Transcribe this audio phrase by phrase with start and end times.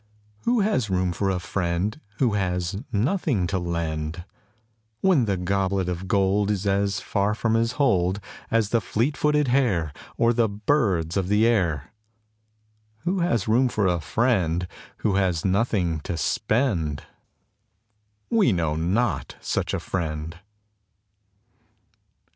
[0.45, 4.25] Who has room for a friend Who has nothing to lend,
[5.01, 8.19] When the goblet of gold Is as far from his hold
[8.49, 11.93] As the fleet footed hare, Or the birds of the air.
[13.01, 14.67] Who has room for a friend
[15.05, 17.03] Who has nothing to spend?
[18.31, 20.39] We know not such a friend.